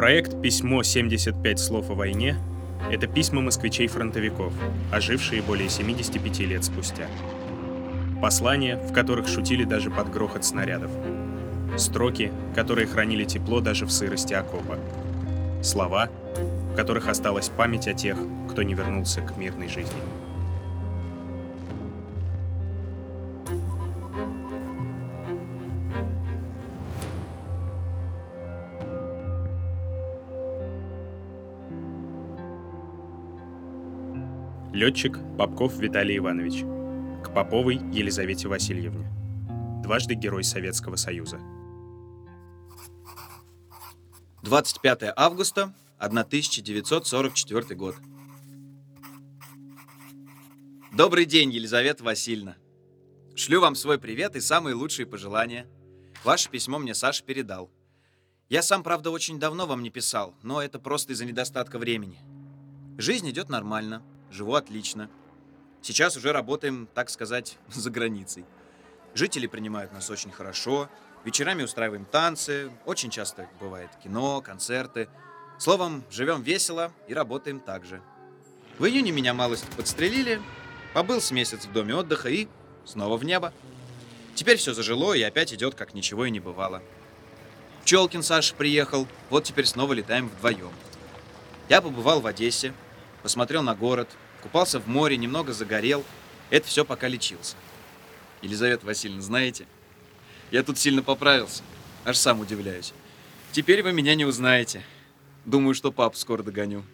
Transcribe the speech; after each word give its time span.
Проект 0.00 0.40
«Письмо 0.40 0.82
75 0.82 1.58
слов 1.58 1.90
о 1.90 1.94
войне»— 1.94 2.34
это 2.90 3.06
письма 3.06 3.42
москвичей-фронтовиков, 3.42 4.50
ожившие 4.90 5.42
более 5.42 5.68
75 5.68 6.38
лет 6.46 6.64
спустя. 6.64 7.06
Послания, 8.22 8.78
в 8.78 8.94
которых 8.94 9.28
шутили 9.28 9.64
даже 9.64 9.90
под 9.90 10.10
грохот 10.10 10.42
снарядов. 10.42 10.90
Строки, 11.76 12.32
которые 12.54 12.86
хранили 12.86 13.24
тепло 13.24 13.60
даже 13.60 13.84
в 13.84 13.90
сырости 13.90 14.32
окопа. 14.32 14.78
Слова, 15.62 16.08
в 16.72 16.76
которых 16.76 17.06
осталась 17.06 17.50
память 17.50 17.86
о 17.86 17.92
тех, 17.92 18.16
кто 18.50 18.62
не 18.62 18.72
вернулся 18.72 19.20
к 19.20 19.36
мирной 19.36 19.68
жизни. 19.68 20.00
Летчик 34.72 35.18
Попков 35.36 35.76
Виталий 35.78 36.16
Иванович. 36.18 36.62
К 37.24 37.34
Поповой 37.34 37.74
Елизавете 37.92 38.46
Васильевне. 38.46 39.04
Дважды 39.82 40.14
Герой 40.14 40.44
Советского 40.44 40.94
Союза. 40.94 41.40
25 44.44 45.12
августа 45.16 45.74
1944 45.98 47.74
год. 47.74 47.96
Добрый 50.92 51.24
день, 51.24 51.50
Елизавета 51.50 52.04
Васильевна. 52.04 52.56
Шлю 53.34 53.60
вам 53.60 53.74
свой 53.74 53.98
привет 53.98 54.36
и 54.36 54.40
самые 54.40 54.74
лучшие 54.74 55.04
пожелания. 55.04 55.66
Ваше 56.22 56.48
письмо 56.48 56.78
мне 56.78 56.94
Саша 56.94 57.24
передал. 57.24 57.72
Я 58.48 58.62
сам, 58.62 58.84
правда, 58.84 59.10
очень 59.10 59.40
давно 59.40 59.66
вам 59.66 59.82
не 59.82 59.90
писал, 59.90 60.32
но 60.44 60.62
это 60.62 60.78
просто 60.78 61.12
из-за 61.12 61.24
недостатка 61.24 61.76
времени. 61.76 62.20
Жизнь 62.98 63.28
идет 63.30 63.48
нормально, 63.48 64.04
живу 64.30 64.54
отлично. 64.54 65.10
Сейчас 65.82 66.16
уже 66.16 66.32
работаем, 66.32 66.88
так 66.94 67.10
сказать, 67.10 67.58
за 67.68 67.90
границей. 67.90 68.44
Жители 69.14 69.46
принимают 69.46 69.92
нас 69.92 70.08
очень 70.10 70.30
хорошо, 70.30 70.88
вечерами 71.24 71.62
устраиваем 71.62 72.04
танцы, 72.04 72.70
очень 72.86 73.10
часто 73.10 73.48
бывает 73.60 73.90
кино, 74.02 74.40
концерты. 74.40 75.08
Словом, 75.58 76.04
живем 76.10 76.42
весело 76.42 76.92
и 77.08 77.12
работаем 77.14 77.60
так 77.60 77.84
же. 77.84 78.00
В 78.78 78.86
июне 78.86 79.10
меня 79.12 79.34
малость 79.34 79.68
подстрелили, 79.76 80.40
побыл 80.94 81.20
с 81.20 81.30
месяц 81.32 81.66
в 81.66 81.72
доме 81.72 81.94
отдыха 81.94 82.30
и 82.30 82.48
снова 82.84 83.16
в 83.18 83.24
небо. 83.24 83.52
Теперь 84.34 84.56
все 84.56 84.72
зажило 84.72 85.12
и 85.12 85.22
опять 85.22 85.52
идет, 85.52 85.74
как 85.74 85.92
ничего 85.92 86.24
и 86.24 86.30
не 86.30 86.40
бывало. 86.40 86.82
Пчелкин 87.82 88.22
Саша 88.22 88.54
приехал, 88.54 89.06
вот 89.28 89.44
теперь 89.44 89.66
снова 89.66 89.92
летаем 89.92 90.28
вдвоем. 90.28 90.72
Я 91.68 91.82
побывал 91.82 92.20
в 92.20 92.26
Одессе, 92.26 92.72
посмотрел 93.22 93.62
на 93.62 93.74
город, 93.74 94.08
купался 94.42 94.80
в 94.80 94.86
море, 94.86 95.16
немного 95.16 95.52
загорел. 95.52 96.04
Это 96.50 96.66
все 96.66 96.84
пока 96.84 97.08
лечился. 97.08 97.56
Елизавета 98.42 98.86
Васильевна, 98.86 99.22
знаете, 99.22 99.66
я 100.50 100.62
тут 100.62 100.78
сильно 100.78 101.02
поправился. 101.02 101.62
Аж 102.04 102.16
сам 102.16 102.40
удивляюсь. 102.40 102.92
Теперь 103.52 103.82
вы 103.82 103.92
меня 103.92 104.14
не 104.14 104.24
узнаете. 104.24 104.82
Думаю, 105.44 105.74
что 105.74 105.92
папу 105.92 106.16
скоро 106.16 106.42
догоню. 106.42 106.84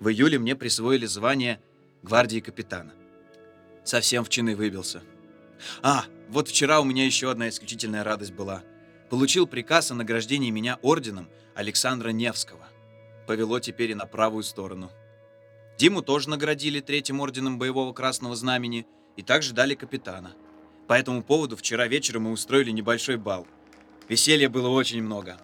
В 0.00 0.08
июле 0.08 0.38
мне 0.38 0.56
присвоили 0.56 1.06
звание 1.06 1.60
гвардии 2.02 2.40
капитана. 2.40 2.92
Совсем 3.84 4.24
в 4.24 4.28
чины 4.28 4.56
выбился. 4.56 5.02
А, 5.82 6.04
вот 6.28 6.48
вчера 6.48 6.80
у 6.80 6.84
меня 6.84 7.04
еще 7.06 7.30
одна 7.30 7.48
исключительная 7.48 8.04
радость 8.04 8.32
была. 8.32 8.62
Получил 9.10 9.46
приказ 9.46 9.90
о 9.90 9.94
награждении 9.94 10.50
меня 10.50 10.78
орденом 10.82 11.28
Александра 11.54 12.10
Невского. 12.10 12.66
Повело 13.26 13.60
теперь 13.60 13.90
и 13.90 13.94
на 13.94 14.06
правую 14.06 14.42
сторону. 14.42 14.90
Диму 15.78 16.02
тоже 16.02 16.28
наградили 16.28 16.80
третьим 16.80 17.20
орденом 17.20 17.58
боевого 17.58 17.92
красного 17.92 18.36
знамени 18.36 18.86
и 19.16 19.22
также 19.22 19.52
дали 19.52 19.74
капитана. 19.74 20.34
По 20.86 20.94
этому 20.94 21.22
поводу 21.22 21.56
вчера 21.56 21.86
вечером 21.86 22.24
мы 22.24 22.32
устроили 22.32 22.70
небольшой 22.70 23.16
бал. 23.16 23.46
Веселья 24.08 24.48
было 24.48 24.68
очень 24.68 25.02
много. 25.02 25.38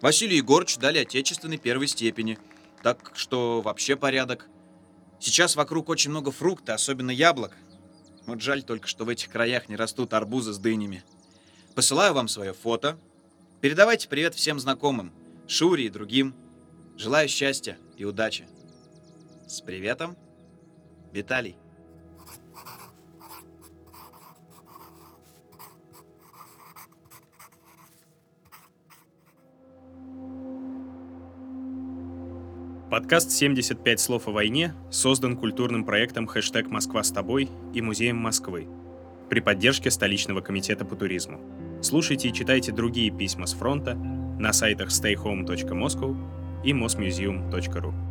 Василию 0.00 0.38
Егорычу 0.38 0.80
дали 0.80 0.98
отечественной 0.98 1.58
первой 1.58 1.86
степени, 1.86 2.38
так 2.82 3.12
что 3.14 3.60
вообще 3.62 3.96
порядок. 3.96 4.48
Сейчас 5.18 5.56
вокруг 5.56 5.88
очень 5.88 6.10
много 6.10 6.30
фруктов, 6.30 6.74
особенно 6.74 7.10
яблок. 7.10 7.56
Вот 8.26 8.40
жаль 8.40 8.62
только, 8.62 8.88
что 8.88 9.04
в 9.04 9.08
этих 9.08 9.30
краях 9.30 9.68
не 9.68 9.76
растут 9.76 10.14
арбузы 10.14 10.52
с 10.52 10.58
дынями. 10.58 11.04
Посылаю 11.74 12.14
вам 12.14 12.28
свое 12.28 12.52
фото. 12.52 12.98
Передавайте 13.60 14.08
привет 14.08 14.34
всем 14.34 14.58
знакомым, 14.58 15.12
Шуре 15.46 15.86
и 15.86 15.88
другим. 15.90 16.34
Желаю 16.96 17.28
счастья 17.28 17.78
и 17.96 18.04
удачи. 18.04 18.46
С 19.50 19.62
приветом, 19.62 20.16
Виталий. 21.12 21.56
Подкаст 32.88 33.30
«75 33.30 33.96
слов 33.96 34.28
о 34.28 34.30
войне» 34.30 34.72
создан 34.88 35.36
культурным 35.36 35.84
проектом 35.84 36.28
«Хэштег 36.28 36.68
Москва 36.68 37.02
с 37.02 37.10
тобой» 37.10 37.50
и 37.74 37.82
Музеем 37.82 38.18
Москвы 38.18 38.68
при 39.28 39.40
поддержке 39.40 39.90
столичного 39.90 40.42
комитета 40.42 40.84
по 40.84 40.94
туризму. 40.94 41.40
Слушайте 41.82 42.28
и 42.28 42.32
читайте 42.32 42.70
другие 42.70 43.10
письма 43.10 43.46
с 43.46 43.54
фронта 43.54 43.96
на 43.96 44.52
сайтах 44.52 44.90
stayhome.moscow 44.90 46.16
и 46.62 46.72
mosmuseum.ru. 46.72 48.09